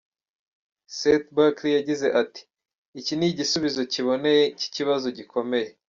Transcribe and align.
Seth 0.97 1.27
Berkley 1.35 1.71
yagize 1.77 2.07
ati 2.21 2.41
“Iki 2.99 3.13
ni 3.15 3.27
igisubizo 3.31 3.81
kiboneye 3.91 4.43
cy’ikibazo 4.59 5.07
gikomeye. 5.17 5.69